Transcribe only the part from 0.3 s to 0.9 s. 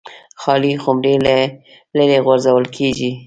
خالي